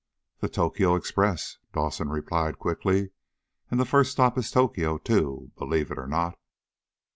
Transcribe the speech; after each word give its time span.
"The 0.39 0.49
Tokyo 0.49 0.95
Express," 0.95 1.59
Dawson 1.73 2.09
replied 2.09 2.57
quickly. 2.57 3.11
"And 3.69 3.79
the 3.79 3.85
first 3.85 4.11
stop 4.13 4.35
is 4.35 4.49
Tokyo, 4.49 4.97
too, 4.97 5.51
believe 5.59 5.91
it 5.91 5.99
or 5.99 6.07
not." 6.07 6.39